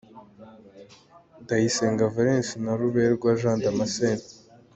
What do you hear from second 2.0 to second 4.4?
Valens na Ruberwa Jean Damascene